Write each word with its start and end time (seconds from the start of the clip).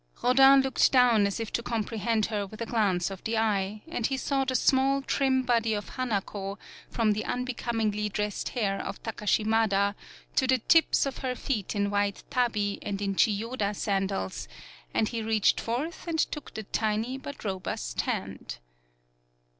Rodin 0.23 0.61
looked 0.61 0.91
down 0.91 1.27
as 1.27 1.39
if 1.39 1.53
to 1.53 1.61
comprehend 1.61 2.25
her 2.25 2.47
with 2.47 2.59
a 2.59 2.65
glance 2.65 3.11
of 3.11 3.23
the 3.23 3.37
eye, 3.37 3.83
and 3.87 4.07
he 4.07 4.17
saw 4.17 4.43
the 4.43 4.55
small, 4.55 5.03
trim 5.03 5.43
body 5.43 5.75
of 5.75 5.89
Hanako 5.91 6.57
from 6.89 7.11
the 7.11 7.23
unbecomingly 7.23 8.09
dressed 8.09 8.49
hair 8.49 8.81
of 8.81 9.03
Taka 9.03 9.27
shimada, 9.27 9.93
to 10.37 10.47
the 10.47 10.57
tips 10.57 11.05
of 11.05 11.19
her 11.19 11.35
feet 11.35 11.75
in 11.75 11.91
white 11.91 12.23
Tabi 12.31 12.79
and 12.81 12.99
in 12.99 13.13
Chiyoda 13.13 13.75
sandals, 13.75 14.47
and 14.91 15.09
he 15.09 15.21
reached 15.21 15.61
forth 15.61 16.07
and 16.07 16.17
took 16.17 16.55
the 16.55 16.63
tiny 16.63 17.19
but 17.19 17.45
ro 17.45 17.59
bust 17.59 18.01
hand. 18.01 18.57